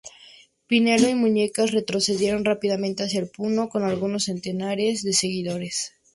Pinelo 0.65 1.09
y 1.09 1.13
Muñecas 1.13 1.69
retrocedieron 1.69 2.43
rápidamente 2.43 3.03
hacia 3.03 3.23
Puno, 3.27 3.69
con 3.69 3.83
algunos 3.83 4.23
centenares 4.23 5.03
de 5.03 5.13
seguidores. 5.13 5.91